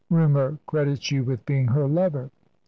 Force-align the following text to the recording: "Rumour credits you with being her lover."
"Rumour 0.09 0.57
credits 0.65 1.11
you 1.11 1.23
with 1.23 1.45
being 1.45 1.67
her 1.67 1.87
lover." 1.87 2.31